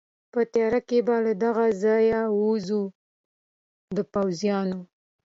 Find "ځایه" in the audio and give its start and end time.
1.83-2.21